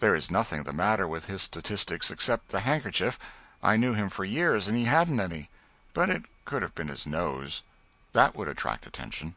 There 0.00 0.14
is 0.14 0.30
nothing 0.30 0.62
the 0.62 0.72
matter 0.72 1.06
with 1.06 1.26
his 1.26 1.42
statistics 1.42 2.10
except 2.10 2.48
the 2.48 2.60
handkerchief. 2.60 3.18
I 3.62 3.76
knew 3.76 3.92
him 3.92 4.08
for 4.08 4.24
years, 4.24 4.68
and 4.68 4.74
he 4.74 4.84
hadn't 4.86 5.20
any. 5.20 5.50
But 5.92 6.08
it 6.08 6.22
could 6.46 6.62
have 6.62 6.74
been 6.74 6.88
his 6.88 7.04
nose. 7.06 7.62
That 8.14 8.34
would 8.34 8.48
attract 8.48 8.86
attention. 8.86 9.34